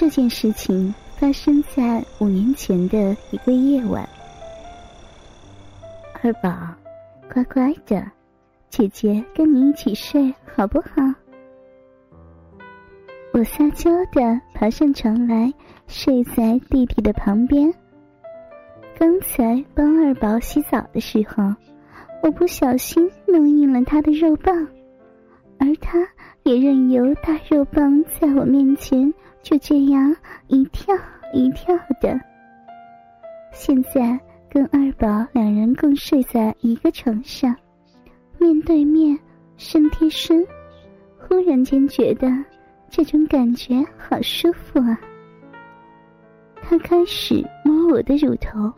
[0.00, 4.08] 这件事情发生在五年前的一个夜晚。
[6.22, 6.56] 二宝，
[7.34, 8.08] 乖乖的，
[8.70, 10.88] 姐姐跟你一起睡好不好？
[13.32, 15.52] 我撒娇的爬上床来，
[15.88, 17.68] 睡在弟弟的旁边。
[18.96, 21.42] 刚才帮二宝洗澡的时候，
[22.22, 24.68] 我不小心弄硬了他的肉棒，
[25.58, 25.98] 而他
[26.44, 29.12] 也任由大肉棒在我面前
[29.42, 30.14] 就这样
[30.46, 30.94] 一跳
[31.32, 32.18] 一跳的。
[33.52, 34.18] 现在
[34.48, 37.54] 跟二宝两人共睡在一个床上，
[38.38, 39.18] 面对面，
[39.56, 40.46] 身贴身，
[41.18, 42.28] 忽然间觉得
[42.88, 44.98] 这种感觉好舒服啊！
[46.62, 48.72] 他开始摸我的乳头。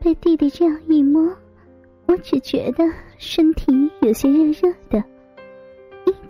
[0.00, 1.34] 被弟弟这样一摸，
[2.06, 2.84] 我只觉得
[3.16, 5.02] 身体有些热热的，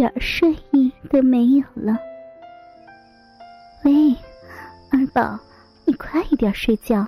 [0.00, 1.94] 点睡意都没有了。
[3.84, 4.16] 喂，
[4.90, 5.38] 二宝，
[5.84, 7.06] 你快一点睡觉，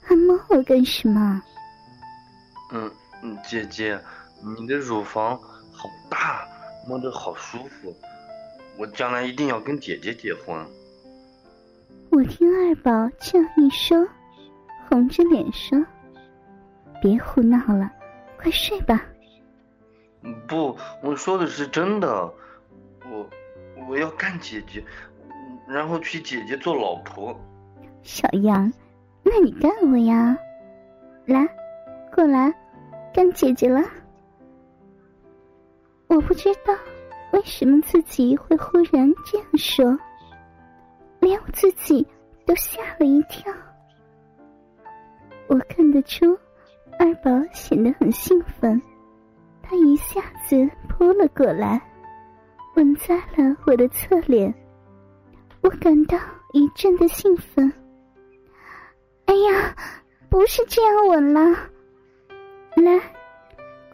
[0.00, 1.40] 还摸我干什么？
[2.72, 2.90] 嗯
[3.22, 3.96] 嗯，姐姐，
[4.58, 5.38] 你的乳房
[5.70, 6.44] 好大，
[6.88, 7.94] 摸着好舒服，
[8.76, 10.66] 我将来一定要跟姐姐结婚。
[12.10, 14.04] 我听二宝这样一说，
[14.88, 15.80] 红着脸说。
[17.00, 17.88] 别胡闹了，
[18.36, 19.00] 快睡吧。
[20.46, 22.32] 不，我说的是真的。
[23.10, 23.28] 我
[23.88, 24.84] 我要干姐姐，
[25.66, 27.38] 然后娶姐姐做老婆。
[28.02, 28.72] 小杨，
[29.22, 30.36] 那你干我呀？
[31.26, 31.46] 来，
[32.14, 32.52] 过来，
[33.12, 33.82] 干姐姐了。
[36.06, 36.74] 我不知道
[37.32, 39.98] 为什么自己会忽然这样说，
[41.20, 42.06] 连我自己
[42.46, 43.52] 都吓了一跳。
[45.48, 46.38] 我看得出。
[46.98, 48.80] 二宝显得很兴奋，
[49.72, 51.80] 他一下子扑了过来，
[52.76, 54.52] 吻在了我的侧脸。
[55.62, 56.18] 我感到
[56.52, 57.72] 一阵的兴奋。
[59.24, 59.74] 哎呀，
[60.28, 61.40] 不是这样吻了！
[62.76, 63.00] 来，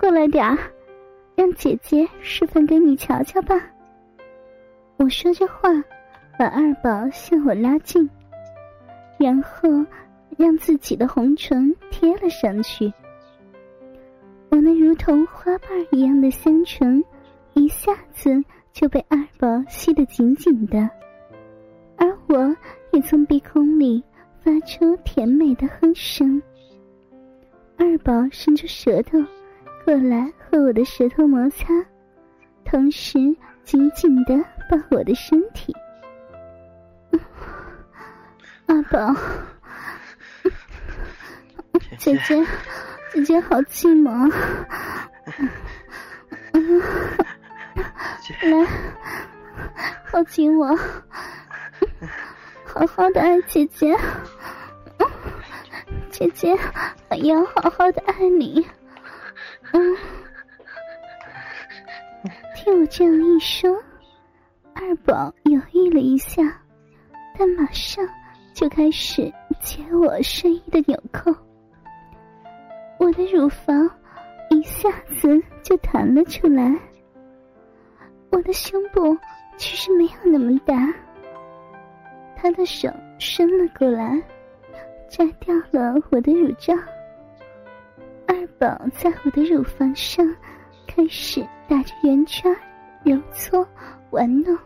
[0.00, 0.58] 过来点儿，
[1.36, 3.54] 让姐姐示范给你瞧瞧吧。
[4.96, 5.70] 我说着话，
[6.36, 8.10] 把二宝向我拉近，
[9.16, 9.68] 然后。
[10.36, 12.92] 让自己的红唇贴了上去，
[14.88, 17.04] 如同花瓣一样的香唇，
[17.52, 20.78] 一下子就被二宝吸得紧紧的，
[21.98, 22.56] 而我
[22.92, 24.02] 也从鼻孔里
[24.42, 26.42] 发出甜美的哼声。
[27.76, 29.18] 二宝伸出舌头
[29.84, 31.66] 过来和我的舌头摩擦，
[32.64, 33.18] 同时
[33.64, 34.34] 紧紧的
[34.70, 35.76] 抱我的身体。
[38.64, 39.14] 二宝。
[41.98, 42.42] 姐姐，
[43.12, 44.10] 姐姐好寂寞。
[48.42, 48.66] 来，
[50.12, 50.76] 抱紧我，
[52.64, 53.96] 好好的爱姐姐。
[56.10, 56.58] 姐姐
[57.12, 58.66] 也要好好的爱你。
[59.72, 59.96] 嗯，
[62.54, 63.70] 听我这样一说，
[64.74, 66.42] 二宝犹豫了一下，
[67.38, 68.06] 但马上
[68.52, 71.34] 就开始解我睡衣的纽扣。
[72.98, 73.88] 我的乳房
[74.50, 76.76] 一下子就弹了出来，
[78.30, 79.16] 我的胸部
[79.56, 80.92] 其实没有那么大。
[82.36, 82.88] 他的手
[83.18, 84.20] 伸了过来，
[85.08, 86.74] 摘掉了我的乳罩。
[88.26, 90.26] 二宝在我的乳房上
[90.86, 92.54] 开始打着圆圈，
[93.04, 93.66] 揉搓
[94.10, 94.58] 玩弄。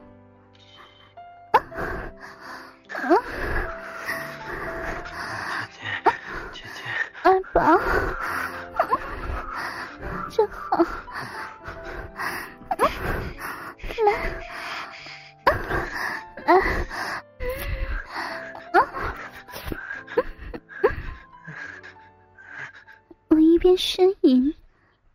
[23.63, 24.53] 边呻吟，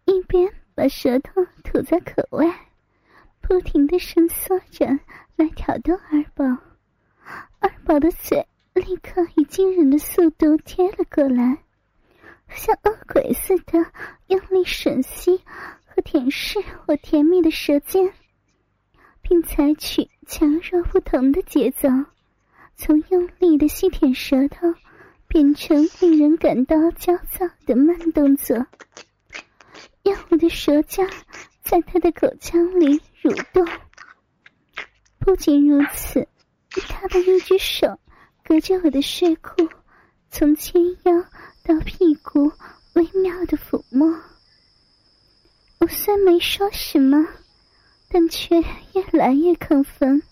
[0.06, 2.47] 一边把舌头吐在口外，
[3.41, 4.85] 不停的伸缩着
[5.35, 6.46] 来挑逗二宝。
[7.59, 11.58] 二宝的嘴立刻以惊人的速度贴了过来。
[12.47, 13.85] 像恶鬼似的
[14.28, 15.41] 用力吮吸
[15.85, 18.14] 和舔舐我甜蜜的舌尖，
[19.22, 21.90] 并采取强弱不同的节奏，
[22.78, 24.73] 从用力的吸舔舌头
[25.28, 28.56] 变成令人感到焦躁的慢动作，
[30.03, 31.08] 让我的舌尖
[31.64, 33.68] 在他的口腔里蠕动。
[35.20, 36.28] 不仅如此，
[36.88, 38.00] 他的一只手
[38.44, 39.68] 隔着我的睡裤，
[40.29, 41.26] 从前腰。
[41.64, 42.50] 到屁股
[42.94, 44.08] 微妙的抚摸，
[45.82, 47.28] 我虽没说什么，
[48.08, 50.24] 但却越来越亢奋。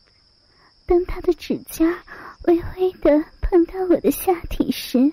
[0.85, 2.01] 当他的指甲
[2.45, 5.09] 微微的碰到我的下体时，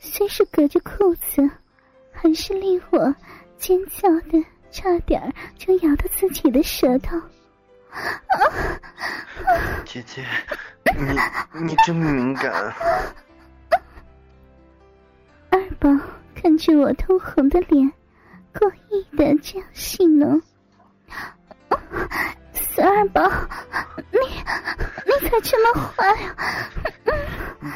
[0.00, 1.46] 虽是隔着裤子，
[2.10, 3.14] 还是令我
[3.58, 5.22] 尖叫的差点
[5.58, 7.20] 就咬到自己的舌头。
[9.84, 10.24] 姐姐，
[10.96, 12.50] 你你真敏感。
[15.50, 15.90] 二宝
[16.34, 17.92] 看着我通红的脸，
[18.54, 20.40] 故意的这样戏弄。
[22.54, 23.30] 死二宝，
[24.10, 24.18] 你
[25.04, 26.02] 你才这么坏！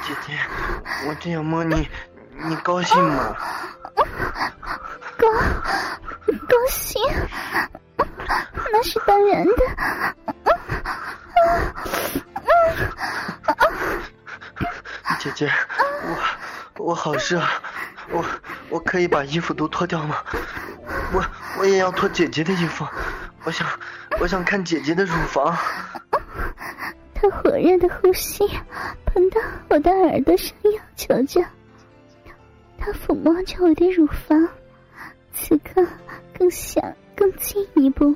[0.02, 0.38] 姐姐，
[1.08, 1.88] 我这样摸你，
[2.44, 3.36] 你高兴吗？
[5.16, 5.30] 高
[6.28, 7.00] 高兴，
[8.72, 9.52] 那是当然的。
[15.20, 15.50] 姐姐，
[16.76, 17.40] 我我好热，
[18.10, 18.24] 我
[18.68, 20.16] 我可以把衣服都脱掉吗？
[21.12, 21.24] 我
[21.58, 22.86] 我也要脱姐姐的衣服，
[23.44, 23.66] 我想
[24.18, 25.56] 我想看姐姐的乳房。
[27.18, 28.46] 他火热的呼吸
[29.06, 29.40] 喷到
[29.70, 31.42] 我的耳朵上，要求着。
[32.76, 34.46] 他抚摸着我的乳房，
[35.32, 35.82] 此刻
[36.38, 38.14] 更想更进一步。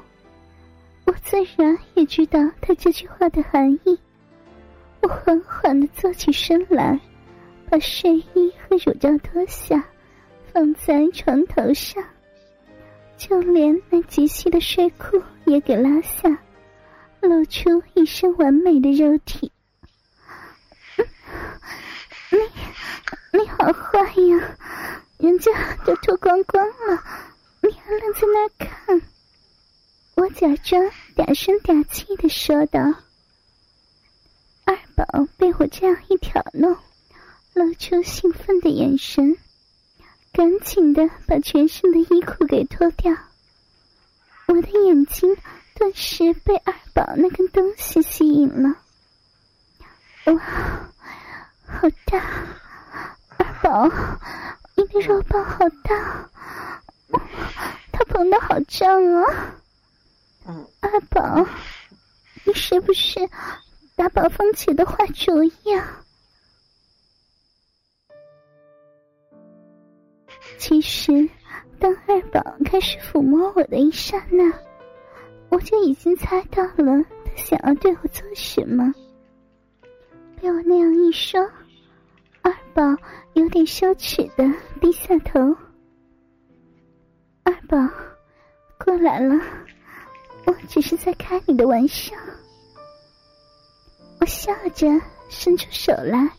[1.06, 3.98] 我自然也知道他这句话的含义。
[5.00, 7.00] 我缓缓的坐起身来，
[7.70, 9.82] 把睡衣和乳罩脱下，
[10.52, 12.04] 放在床头上，
[13.16, 16.38] 就连那极细的睡裤也给拉下，
[17.20, 19.52] 露出一身完美的肉体。
[22.30, 24.56] 你，你好坏呀！
[25.18, 25.50] 人家
[25.84, 27.04] 都脱光光了，
[27.60, 29.02] 你还愣在那儿看？
[30.14, 30.82] 我假装
[31.16, 32.80] 嗲声嗲气的说道。
[34.64, 36.76] 二宝被我这样一挑弄，
[37.54, 39.36] 露出兴奋的眼神，
[40.32, 43.12] 赶紧的把全身的衣裤给脱掉。
[44.46, 45.36] 我的眼睛
[45.80, 48.68] 顿时被二宝那根东西吸引了。
[50.26, 50.34] 哇，
[51.64, 52.22] 好大！
[53.38, 53.88] 二宝，
[54.76, 56.30] 你的肉棒好大，
[57.90, 59.54] 他捧的好胀啊！
[60.80, 61.46] 二宝，
[62.44, 63.18] 你是不是
[63.96, 66.04] 打宝凤姐的坏主意啊？
[70.58, 71.26] 其实，
[71.78, 74.44] 当二宝开始抚摸我的一刹那，
[75.50, 78.94] 我就已经猜到了他想要对我做什么。
[80.40, 81.40] 被我那样一说，
[82.40, 82.82] 二宝
[83.34, 84.50] 有点羞耻的
[84.80, 85.38] 低下头。
[87.42, 87.76] 二宝，
[88.78, 89.34] 过来了。
[90.46, 92.16] 我只是在开你的玩笑。
[94.20, 94.86] 我笑着
[95.28, 96.30] 伸出手来，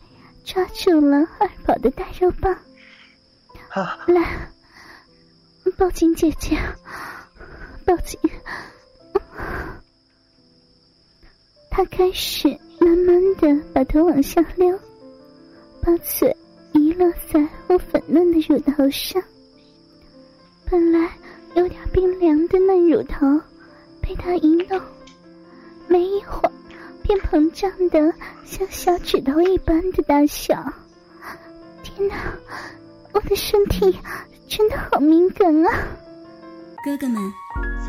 [0.44, 2.56] 抓住了二宝的大肉棒。
[4.06, 4.50] 来，
[5.78, 6.58] 抱紧姐姐，
[7.86, 8.18] 抱紧。
[11.74, 12.46] 他开始
[12.78, 14.78] 慢慢的把头往下溜，
[15.80, 16.36] 把嘴
[16.74, 19.22] 遗落在我粉嫩的乳头上。
[20.70, 21.10] 本来
[21.54, 23.26] 有点冰凉的嫩乳头。
[24.02, 24.78] 被他一弄，
[25.86, 26.52] 没一会儿
[27.04, 28.12] 便膨胀的
[28.44, 30.54] 像小指头一般的大小。
[31.84, 32.16] 天哪，
[33.12, 33.96] 我的身体
[34.48, 35.86] 真的好敏感啊！
[36.84, 37.22] 哥哥们，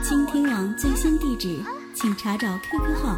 [0.03, 1.59] 倾听网最新地址，
[1.95, 3.17] 请查找 QQ 号